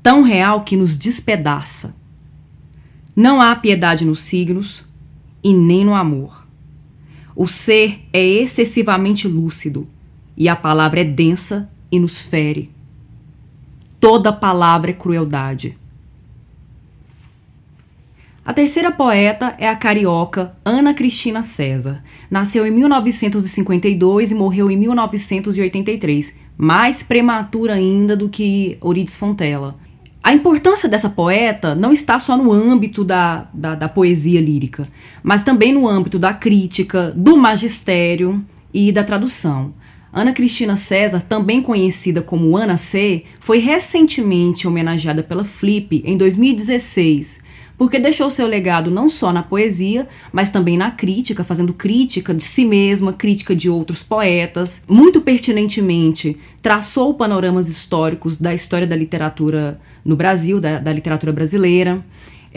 tão 0.00 0.22
real 0.22 0.62
que 0.62 0.76
nos 0.76 0.96
despedaça. 0.96 1.96
Não 3.16 3.40
há 3.40 3.56
piedade 3.56 4.04
nos 4.04 4.20
signos 4.20 4.84
e 5.42 5.52
nem 5.52 5.84
no 5.84 5.92
amor. 5.92 6.45
O 7.36 7.46
ser 7.46 8.00
é 8.14 8.24
excessivamente 8.24 9.28
lúcido 9.28 9.86
e 10.34 10.48
a 10.48 10.56
palavra 10.56 11.02
é 11.02 11.04
densa 11.04 11.70
e 11.92 12.00
nos 12.00 12.22
fere. 12.22 12.70
Toda 14.00 14.32
palavra 14.32 14.90
é 14.90 14.94
crueldade. 14.94 15.76
A 18.42 18.54
terceira 18.54 18.90
poeta 18.90 19.54
é 19.58 19.68
a 19.68 19.76
carioca 19.76 20.56
Ana 20.64 20.94
Cristina 20.94 21.42
César. 21.42 22.02
Nasceu 22.30 22.66
em 22.66 22.70
1952 22.70 24.30
e 24.30 24.34
morreu 24.34 24.70
em 24.70 24.76
1983, 24.78 26.34
mais 26.56 27.02
prematura 27.02 27.74
ainda 27.74 28.16
do 28.16 28.30
que 28.30 28.78
Euridice 28.82 29.18
Fontela. 29.18 29.76
A 30.26 30.34
importância 30.34 30.88
dessa 30.88 31.08
poeta 31.08 31.72
não 31.72 31.92
está 31.92 32.18
só 32.18 32.36
no 32.36 32.50
âmbito 32.50 33.04
da, 33.04 33.46
da, 33.54 33.76
da, 33.76 33.88
poesia 33.88 34.40
lírica, 34.40 34.82
mas 35.22 35.44
também 35.44 35.72
no 35.72 35.86
âmbito 35.86 36.18
da 36.18 36.34
crítica, 36.34 37.12
do 37.14 37.36
magistério 37.36 38.44
e 38.74 38.90
da 38.90 39.04
tradução. 39.04 39.72
Ana 40.12 40.32
Cristina 40.32 40.74
César, 40.74 41.20
também 41.20 41.62
conhecida 41.62 42.22
como 42.22 42.56
Ana 42.56 42.76
C., 42.76 43.22
foi 43.38 43.58
recentemente 43.58 44.66
homenageada 44.66 45.22
pela 45.22 45.44
Flip 45.44 46.02
em 46.04 46.16
2016 46.16 47.45
porque 47.78 47.98
deixou 47.98 48.30
seu 48.30 48.46
legado 48.46 48.90
não 48.90 49.08
só 49.08 49.32
na 49.32 49.42
poesia, 49.42 50.08
mas 50.32 50.50
também 50.50 50.76
na 50.76 50.90
crítica, 50.90 51.44
fazendo 51.44 51.74
crítica 51.74 52.32
de 52.32 52.42
si 52.42 52.64
mesma, 52.64 53.12
crítica 53.12 53.54
de 53.54 53.68
outros 53.68 54.02
poetas. 54.02 54.82
Muito 54.88 55.20
pertinentemente, 55.20 56.36
traçou 56.62 57.14
panoramas 57.14 57.68
históricos 57.68 58.36
da 58.38 58.54
história 58.54 58.86
da 58.86 58.96
literatura 58.96 59.80
no 60.04 60.16
Brasil, 60.16 60.60
da, 60.60 60.78
da 60.78 60.92
literatura 60.92 61.32
brasileira. 61.32 62.04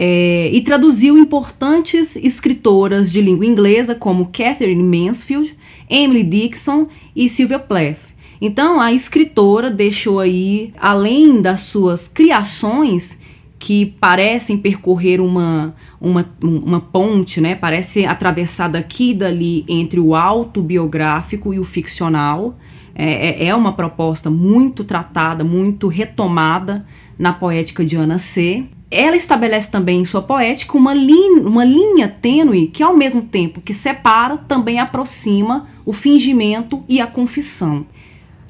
É, 0.01 0.49
e 0.53 0.61
traduziu 0.61 1.17
importantes 1.17 2.15
escritoras 2.15 3.11
de 3.11 3.19
língua 3.21 3.45
inglesa 3.45 3.93
como 3.93 4.29
Catherine 4.31 4.81
Mansfield, 4.81 5.57
Emily 5.89 6.23
Dixon 6.23 6.87
e 7.13 7.27
Sylvia 7.27 7.59
Plath. 7.59 8.09
Então, 8.41 8.79
a 8.79 8.93
escritora 8.93 9.69
deixou 9.69 10.21
aí, 10.21 10.71
além 10.79 11.41
das 11.41 11.61
suas 11.61 12.07
criações, 12.07 13.19
que 13.59 13.85
parecem 13.85 14.57
percorrer 14.57 15.19
uma, 15.19 15.75
uma, 15.99 16.25
uma 16.41 16.79
ponte, 16.79 17.41
né? 17.41 17.55
Parece 17.55 18.05
atravessar 18.05 18.69
daqui 18.69 19.11
e 19.11 19.13
dali 19.13 19.65
entre 19.67 19.99
o 19.99 20.15
autobiográfico 20.15 21.53
e 21.53 21.59
o 21.59 21.65
ficcional. 21.65 22.55
É, 22.95 23.43
é, 23.43 23.47
é 23.47 23.55
uma 23.55 23.73
proposta 23.73 24.29
muito 24.29 24.85
tratada, 24.85 25.43
muito 25.43 25.89
retomada 25.89 26.85
na 27.17 27.33
poética 27.33 27.83
de 27.83 27.97
Ana 27.97 28.17
C. 28.17 28.63
Ela 28.89 29.17
estabelece 29.17 29.69
também 29.69 29.99
em 29.99 30.05
sua 30.05 30.21
poética 30.21 30.77
uma, 30.77 30.93
linha, 30.93 31.41
uma 31.41 31.65
linha 31.65 32.07
tênue 32.07 32.67
que, 32.67 32.81
ao 32.81 32.95
mesmo 32.95 33.23
tempo 33.23 33.61
que 33.61 33.73
separa, 33.73 34.37
também 34.37 34.79
aproxima 34.79 35.67
o 35.85 35.91
fingimento 35.91 36.81
e 36.87 37.01
a 37.01 37.05
confissão. 37.05 37.85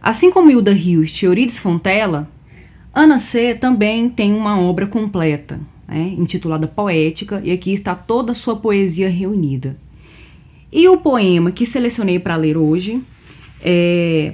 Assim 0.01 0.31
como 0.31 0.49
Hilda 0.49 0.71
Hilst 0.71 1.21
e 1.21 1.25
Euridice 1.25 1.59
Fontela, 1.59 2.29
Ana 2.99 3.17
C. 3.17 3.55
também 3.55 4.09
tem 4.09 4.33
uma 4.33 4.59
obra 4.59 4.85
completa, 4.85 5.57
né, 5.87 6.13
intitulada 6.17 6.67
Poética, 6.67 7.41
e 7.45 7.49
aqui 7.49 7.71
está 7.71 7.95
toda 7.95 8.33
a 8.33 8.35
sua 8.35 8.57
poesia 8.57 9.09
reunida. 9.09 9.77
E 10.69 10.85
o 10.89 10.97
poema 10.97 11.49
que 11.49 11.65
selecionei 11.65 12.19
para 12.19 12.35
ler 12.35 12.57
hoje 12.57 13.01
é, 13.61 14.33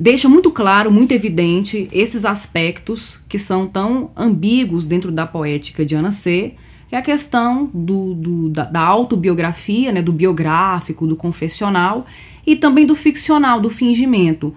deixa 0.00 0.26
muito 0.26 0.50
claro, 0.50 0.90
muito 0.90 1.12
evidente 1.12 1.86
esses 1.92 2.24
aspectos 2.24 3.20
que 3.28 3.38
são 3.38 3.66
tão 3.66 4.10
ambíguos 4.16 4.86
dentro 4.86 5.12
da 5.12 5.26
poética 5.26 5.84
de 5.84 5.94
Ana 5.94 6.12
C., 6.12 6.54
que 6.88 6.96
é 6.96 6.98
a 6.98 7.02
questão 7.02 7.70
do, 7.74 8.14
do 8.14 8.48
da, 8.48 8.64
da, 8.64 8.80
autobiografia, 8.80 9.92
né, 9.92 10.00
do 10.00 10.14
biográfico, 10.14 11.06
do 11.06 11.14
confessional 11.14 12.06
e 12.46 12.56
também 12.56 12.86
do 12.86 12.94
ficcional, 12.94 13.60
do 13.60 13.68
fingimento 13.68 14.54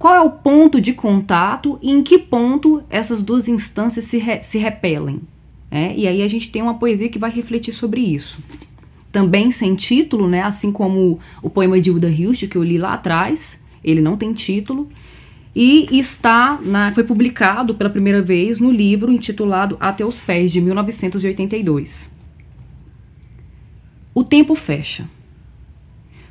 qual 0.00 0.14
é 0.14 0.20
o 0.22 0.30
ponto 0.30 0.80
de 0.80 0.94
contato 0.94 1.78
e 1.82 1.90
em 1.90 2.02
que 2.02 2.18
ponto 2.18 2.82
essas 2.88 3.22
duas 3.22 3.48
instâncias 3.48 4.06
se, 4.06 4.16
re, 4.16 4.42
se 4.42 4.56
repelem. 4.56 5.20
É? 5.70 5.94
E 5.94 6.08
aí 6.08 6.22
a 6.22 6.26
gente 6.26 6.50
tem 6.50 6.62
uma 6.62 6.78
poesia 6.78 7.10
que 7.10 7.18
vai 7.18 7.30
refletir 7.30 7.74
sobre 7.74 8.00
isso. 8.00 8.42
Também 9.12 9.50
sem 9.50 9.74
título, 9.74 10.26
né? 10.26 10.42
assim 10.42 10.72
como 10.72 11.20
o 11.42 11.50
poema 11.50 11.78
de 11.78 11.90
Hilda 11.90 12.08
Hilst, 12.08 12.48
que 12.48 12.56
eu 12.56 12.64
li 12.64 12.78
lá 12.78 12.94
atrás, 12.94 13.62
ele 13.84 14.00
não 14.00 14.16
tem 14.16 14.32
título, 14.32 14.88
e 15.54 15.86
está 15.90 16.58
na, 16.62 16.94
foi 16.94 17.04
publicado 17.04 17.74
pela 17.74 17.90
primeira 17.90 18.22
vez 18.22 18.58
no 18.58 18.70
livro 18.70 19.12
intitulado 19.12 19.76
Até 19.78 20.02
os 20.02 20.18
Pés, 20.18 20.50
de 20.50 20.62
1982. 20.62 22.10
O 24.14 24.24
tempo 24.24 24.54
fecha. 24.54 25.06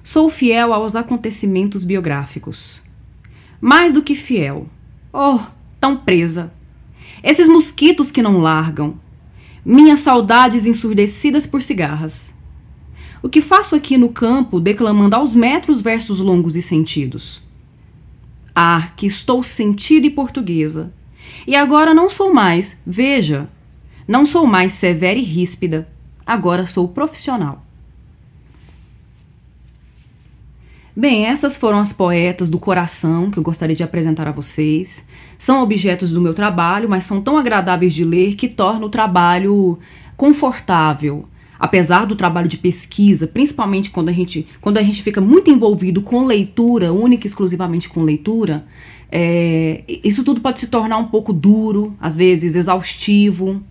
Sou 0.01 0.27
fiel 0.27 0.73
aos 0.73 0.95
acontecimentos 0.95 1.83
biográficos 1.83 2.88
mais 3.61 3.93
do 3.93 4.01
que 4.01 4.15
fiel. 4.15 4.67
Oh, 5.11 5.39
tão 5.79 5.97
presa. 5.97 6.53
Esses 7.23 7.49
mosquitos 7.49 8.11
que 8.11 8.21
não 8.21 8.39
largam. 8.39 8.99
Minhas 9.65 9.99
saudades 9.99 10.65
ensurdecidas 10.65 11.45
por 11.45 11.61
cigarras. 11.61 12.33
O 13.21 13.27
que 13.27 13.41
faço 13.41 13.75
aqui 13.75 13.97
no 13.97 14.09
campo 14.09 14.59
declamando 14.59 15.15
aos 15.15 15.35
metros 15.35 15.81
versos 15.81 16.19
longos 16.19 16.55
e 16.55 16.61
sentidos? 16.61 17.41
Ah, 18.55 18.91
que 18.95 19.05
estou 19.05 19.43
sentida 19.43 20.07
e 20.07 20.09
portuguesa. 20.09 20.93
E 21.45 21.55
agora 21.55 21.93
não 21.93 22.09
sou 22.09 22.33
mais, 22.33 22.77
veja, 22.85 23.49
não 24.07 24.25
sou 24.25 24.47
mais 24.47 24.73
severa 24.73 25.19
e 25.19 25.23
ríspida. 25.23 25.89
Agora 26.25 26.65
sou 26.65 26.87
profissional. 26.87 27.65
Bem, 30.99 31.27
essas 31.27 31.55
foram 31.55 31.79
as 31.79 31.93
poetas 31.93 32.49
do 32.49 32.59
coração 32.59 33.31
que 33.31 33.39
eu 33.39 33.43
gostaria 33.43 33.73
de 33.73 33.81
apresentar 33.81 34.27
a 34.27 34.33
vocês. 34.33 35.05
São 35.37 35.63
objetos 35.63 36.11
do 36.11 36.19
meu 36.19 36.33
trabalho, 36.33 36.89
mas 36.89 37.05
são 37.05 37.21
tão 37.21 37.37
agradáveis 37.37 37.93
de 37.93 38.03
ler 38.03 38.35
que 38.35 38.49
torna 38.49 38.85
o 38.85 38.89
trabalho 38.89 39.79
confortável. 40.17 41.23
Apesar 41.57 42.05
do 42.05 42.17
trabalho 42.17 42.49
de 42.49 42.57
pesquisa, 42.57 43.27
principalmente 43.27 43.91
quando 43.91 44.09
a 44.09 44.11
gente, 44.11 44.45
quando 44.59 44.77
a 44.77 44.83
gente 44.83 45.01
fica 45.01 45.21
muito 45.21 45.49
envolvido 45.49 46.01
com 46.01 46.25
leitura, 46.25 46.91
única 46.91 47.25
e 47.25 47.29
exclusivamente 47.29 47.87
com 47.87 48.01
leitura, 48.01 48.65
é, 49.09 49.85
isso 50.03 50.25
tudo 50.25 50.41
pode 50.41 50.59
se 50.59 50.67
tornar 50.67 50.97
um 50.97 51.07
pouco 51.07 51.31
duro, 51.31 51.95
às 52.01 52.17
vezes 52.17 52.55
exaustivo. 52.55 53.63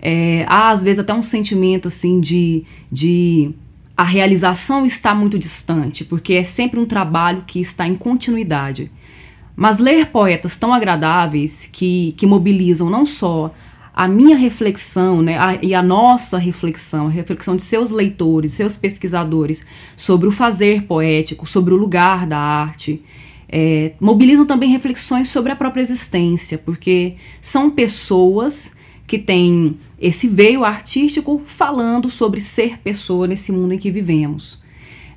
É, 0.00 0.44
há 0.46 0.70
às 0.70 0.84
vezes 0.84 1.00
até 1.00 1.12
um 1.12 1.22
sentimento 1.22 1.88
assim 1.88 2.20
de, 2.20 2.62
de 2.92 3.52
a 3.96 4.04
realização 4.04 4.84
está 4.84 5.14
muito 5.14 5.38
distante, 5.38 6.04
porque 6.04 6.34
é 6.34 6.44
sempre 6.44 6.78
um 6.78 6.84
trabalho 6.84 7.44
que 7.46 7.60
está 7.60 7.86
em 7.86 7.94
continuidade. 7.94 8.90
Mas 9.56 9.78
ler 9.78 10.06
poetas 10.08 10.58
tão 10.58 10.74
agradáveis 10.74 11.68
que, 11.72 12.12
que 12.18 12.26
mobilizam 12.26 12.90
não 12.90 13.06
só 13.06 13.54
a 13.94 14.06
minha 14.06 14.36
reflexão 14.36 15.22
né, 15.22 15.38
a, 15.38 15.58
e 15.62 15.74
a 15.74 15.82
nossa 15.82 16.36
reflexão, 16.36 17.06
a 17.06 17.10
reflexão 17.10 17.56
de 17.56 17.62
seus 17.62 17.90
leitores, 17.90 18.52
seus 18.52 18.76
pesquisadores 18.76 19.64
sobre 19.96 20.28
o 20.28 20.30
fazer 20.30 20.82
poético, 20.82 21.46
sobre 21.46 21.72
o 21.72 21.78
lugar 21.78 22.26
da 22.26 22.36
arte, 22.36 23.02
é, 23.48 23.94
mobilizam 23.98 24.44
também 24.44 24.70
reflexões 24.70 25.30
sobre 25.30 25.50
a 25.52 25.56
própria 25.56 25.80
existência, 25.80 26.58
porque 26.58 27.14
são 27.40 27.70
pessoas 27.70 28.75
que 29.06 29.18
têm 29.18 29.78
esse 30.00 30.28
veio 30.28 30.64
artístico 30.64 31.42
falando 31.46 32.10
sobre 32.10 32.40
ser 32.40 32.78
pessoa 32.78 33.26
nesse 33.26 33.52
mundo 33.52 33.72
em 33.72 33.78
que 33.78 33.90
vivemos. 33.90 34.60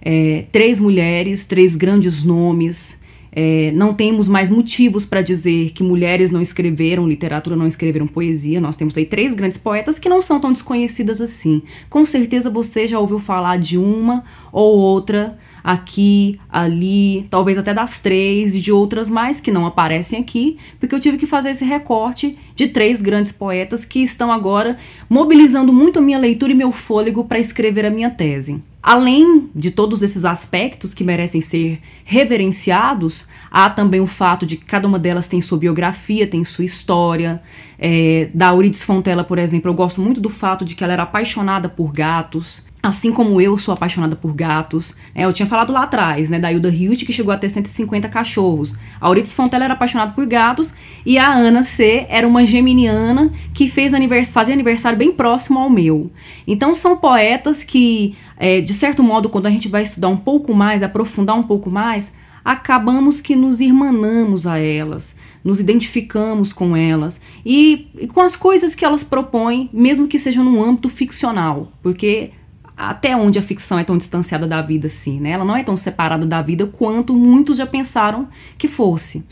É, 0.02 0.46
três 0.52 0.80
mulheres, 0.80 1.46
três 1.46 1.76
grandes 1.76 2.24
nomes, 2.24 2.99
é, 3.32 3.72
não 3.76 3.94
temos 3.94 4.28
mais 4.28 4.50
motivos 4.50 5.06
para 5.06 5.22
dizer 5.22 5.72
que 5.72 5.84
mulheres 5.84 6.32
não 6.32 6.42
escreveram 6.42 7.08
literatura, 7.08 7.56
não 7.56 7.68
escreveram 7.68 8.08
poesia. 8.08 8.60
Nós 8.60 8.78
temos 8.78 8.98
aí 8.98 9.06
três 9.06 9.34
grandes 9.34 9.58
poetas 9.58 10.00
que 10.00 10.10
não 10.10 10.22
são 10.22 10.40
tão 10.40 10.52
desconhecidas 10.52 11.22
assim. 11.22 11.62
Com 11.90 12.04
certeza 12.06 12.50
você 12.50 12.88
já 12.88 13.00
ouviu 13.00 13.20
falar 13.20 13.58
de 13.58 13.78
uma 13.78 14.24
ou 14.52 14.78
outra 14.78 15.38
aqui, 15.64 16.40
ali, 16.50 17.28
talvez 17.30 17.58
até 17.58 17.74
das 17.74 18.00
três 18.00 18.56
e 18.56 18.62
de 18.62 18.72
outras 18.72 19.10
mais 19.10 19.42
que 19.42 19.52
não 19.52 19.66
aparecem 19.66 20.20
aqui, 20.20 20.58
porque 20.80 20.96
eu 20.96 21.00
tive 21.00 21.18
que 21.18 21.26
fazer 21.26 21.52
esse 21.52 21.66
recorte 21.66 22.38
de 22.56 22.68
três 22.68 23.02
grandes 23.02 23.32
poetas 23.32 23.86
que 23.86 24.00
estão 24.00 24.32
agora 24.32 24.78
mobilizando 25.10 25.72
muito 25.72 26.00
a 26.00 26.02
minha 26.02 26.18
leitura 26.18 26.52
e 26.52 26.56
meu 26.56 26.72
fôlego 26.72 27.26
para 27.26 27.40
escrever 27.40 27.86
a 27.86 27.92
minha 27.92 28.10
tese. 28.10 28.62
Além 28.82 29.50
de 29.54 29.72
todos 29.72 30.02
esses 30.02 30.24
aspectos 30.24 30.94
que 30.94 31.04
merecem 31.04 31.42
ser 31.42 31.82
reverenciados, 32.06 33.28
há 33.52 33.70
também 33.70 34.00
o 34.00 34.08
fato 34.08 34.46
de 34.46 34.56
que 34.56 34.64
cada 34.64 34.88
uma 34.88 34.98
delas 34.98 35.28
tem 35.28 35.42
sua 35.42 35.58
biografia, 35.58 36.26
tem 36.26 36.46
sua 36.46 36.64
história. 36.64 37.42
É, 37.78 38.30
da 38.34 38.50
Euridice 38.50 38.86
Fontella, 38.86 39.24
por 39.24 39.38
exemplo, 39.38 39.70
eu 39.70 39.76
gosto 39.76 40.02
muito 40.02 40.22
do 40.22 40.30
fato 40.30 40.64
de 40.64 40.76
que 40.76 40.84
ela 40.84 40.94
era 40.94 41.04
apaixonada 41.04 41.68
por 41.68 41.92
gatos. 41.92 42.64
Assim 42.82 43.12
como 43.12 43.42
eu 43.42 43.58
sou 43.58 43.74
apaixonada 43.74 44.16
por 44.16 44.34
gatos, 44.34 44.96
é, 45.14 45.26
eu 45.26 45.34
tinha 45.34 45.46
falado 45.46 45.74
lá 45.74 45.84
atrás, 45.84 46.30
né, 46.30 46.40
da 46.40 46.50
Hilda 46.50 46.70
Hilt, 46.70 47.06
que 47.06 47.12
chegou 47.12 47.34
a 47.34 47.38
ter 47.38 47.50
150 47.50 48.08
cachorros. 48.08 48.74
A 49.02 49.08
Euridice 49.10 49.36
Fontella 49.36 49.66
era 49.66 49.74
apaixonada 49.74 50.14
por 50.14 50.26
gatos 50.26 50.74
e 51.06 51.18
a 51.18 51.30
Ana 51.30 51.62
C 51.62 52.06
era 52.10 52.26
uma 52.26 52.46
geminiana 52.46 53.32
que 53.54 53.68
fez 53.68 53.94
anivers 53.94 54.32
fazia 54.32 54.54
aniversário 54.54 54.98
bem 54.98 55.12
próximo 55.12 55.60
ao 55.60 55.70
meu. 55.70 56.10
Então 56.48 56.74
são 56.74 56.96
poetas 56.96 57.64
que, 57.64 58.16
é, 58.38 58.62
de 58.62 58.74
certo 58.74 59.04
modo, 59.04 59.28
quando 59.28 59.48
a 59.48 59.52
gente 59.52 59.68
vai 59.68 59.84
estudar 59.84 60.08
um 60.08 60.18
pouco 60.18 60.54
mais, 60.54 60.82
aprofundar 60.82 61.36
um 61.36 61.44
pouco 61.44 61.70
mais, 61.70 62.14
acabamos 62.46 63.20
que 63.20 63.36
nos 63.36 63.60
irmanamos 63.60 64.48
a 64.48 64.58
elas, 64.58 65.18
nos 65.44 65.60
identificamos 65.60 66.54
com 66.54 66.78
elas 66.78 67.20
e, 67.46 67.88
e 68.00 68.08
com 68.08 68.22
as 68.22 68.38
coisas 68.38 68.74
que 68.74 68.86
elas 68.86 69.04
propõem, 69.04 69.70
mesmo 69.74 70.08
que 70.08 70.18
sejam 70.18 70.46
num 70.46 70.64
âmbito 70.64 70.88
ficcional, 70.88 71.74
porque 71.84 72.32
até 72.80 73.14
onde 73.14 73.38
a 73.38 73.42
ficção 73.42 73.78
é 73.78 73.84
tão 73.84 73.98
distanciada 73.98 74.48
da 74.48 74.62
vida 74.62 74.88
assim, 74.88 75.20
né? 75.20 75.32
Ela 75.32 75.44
não 75.44 75.54
é 75.54 75.62
tão 75.62 75.76
separada 75.76 76.26
da 76.26 76.42
vida 76.42 76.66
quanto 76.66 77.14
muitos 77.14 77.58
já 77.58 77.68
pensaram 77.68 78.30
que 78.58 78.70
fosse. 78.70 79.26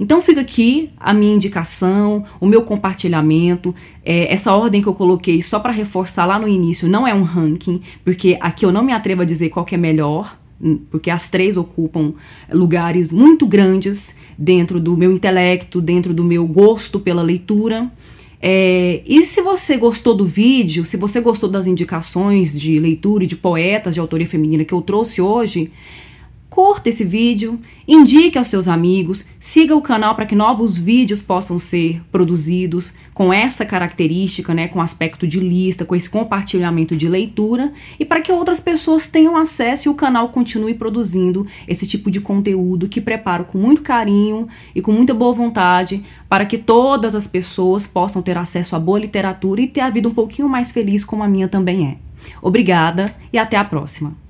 Então 0.00 0.22
fica 0.22 0.40
aqui 0.40 0.88
a 0.96 1.12
minha 1.12 1.34
indicação, 1.34 2.24
o 2.40 2.46
meu 2.46 2.62
compartilhamento, 2.62 3.74
é, 4.02 4.32
essa 4.32 4.54
ordem 4.54 4.80
que 4.80 4.88
eu 4.88 4.94
coloquei 4.94 5.42
só 5.42 5.60
para 5.60 5.70
reforçar 5.70 6.24
lá 6.24 6.38
no 6.38 6.48
início 6.48 6.88
não 6.88 7.06
é 7.06 7.12
um 7.12 7.22
ranking, 7.22 7.82
porque 8.02 8.38
aqui 8.40 8.64
eu 8.64 8.72
não 8.72 8.82
me 8.82 8.94
atrevo 8.94 9.20
a 9.20 9.26
dizer 9.26 9.50
qual 9.50 9.66
que 9.66 9.74
é 9.74 9.78
melhor, 9.78 10.38
hum, 10.58 10.80
porque 10.90 11.10
as 11.10 11.28
três 11.28 11.58
ocupam 11.58 12.14
lugares 12.50 13.12
muito 13.12 13.46
grandes 13.46 14.16
dentro 14.38 14.80
do 14.80 14.96
meu 14.96 15.12
intelecto, 15.12 15.78
dentro 15.82 16.14
do 16.14 16.24
meu 16.24 16.46
gosto 16.46 16.98
pela 16.98 17.22
leitura. 17.22 17.92
É, 18.40 19.02
e 19.06 19.24
se 19.24 19.40
você 19.40 19.76
gostou 19.76 20.14
do 20.14 20.26
vídeo, 20.26 20.84
se 20.84 20.96
você 20.96 21.20
gostou 21.20 21.48
das 21.48 21.66
indicações 21.66 22.58
de 22.58 22.78
leitura 22.78 23.24
e 23.24 23.26
de 23.26 23.36
poetas 23.36 23.94
de 23.94 24.00
autoria 24.00 24.26
feminina 24.26 24.64
que 24.64 24.74
eu 24.74 24.82
trouxe 24.82 25.20
hoje, 25.20 25.70
curta 26.54 26.88
esse 26.88 27.04
vídeo, 27.04 27.58
indique 27.86 28.38
aos 28.38 28.46
seus 28.46 28.68
amigos, 28.68 29.24
siga 29.40 29.74
o 29.74 29.82
canal 29.82 30.14
para 30.14 30.24
que 30.24 30.36
novos 30.36 30.78
vídeos 30.78 31.20
possam 31.20 31.58
ser 31.58 32.00
produzidos 32.12 32.94
com 33.12 33.32
essa 33.32 33.64
característica, 33.64 34.54
né, 34.54 34.68
com 34.68 34.80
aspecto 34.80 35.26
de 35.26 35.40
lista, 35.40 35.84
com 35.84 35.96
esse 35.96 36.08
compartilhamento 36.08 36.94
de 36.94 37.08
leitura 37.08 37.72
e 37.98 38.04
para 38.04 38.20
que 38.20 38.30
outras 38.30 38.60
pessoas 38.60 39.08
tenham 39.08 39.36
acesso 39.36 39.88
e 39.88 39.90
o 39.90 39.94
canal 39.94 40.28
continue 40.28 40.74
produzindo 40.74 41.44
esse 41.66 41.88
tipo 41.88 42.08
de 42.08 42.20
conteúdo 42.20 42.88
que 42.88 43.00
preparo 43.00 43.46
com 43.46 43.58
muito 43.58 43.82
carinho 43.82 44.46
e 44.76 44.80
com 44.80 44.92
muita 44.92 45.12
boa 45.12 45.34
vontade 45.34 46.04
para 46.28 46.46
que 46.46 46.56
todas 46.56 47.16
as 47.16 47.26
pessoas 47.26 47.84
possam 47.84 48.22
ter 48.22 48.38
acesso 48.38 48.76
à 48.76 48.78
boa 48.78 49.00
literatura 49.00 49.60
e 49.60 49.66
ter 49.66 49.80
a 49.80 49.90
vida 49.90 50.08
um 50.08 50.14
pouquinho 50.14 50.48
mais 50.48 50.70
feliz 50.70 51.04
como 51.04 51.24
a 51.24 51.28
minha 51.28 51.48
também 51.48 51.84
é. 51.84 51.96
Obrigada 52.40 53.12
e 53.32 53.38
até 53.38 53.56
a 53.56 53.64
próxima. 53.64 54.23